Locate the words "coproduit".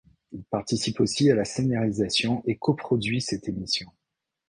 2.57-3.21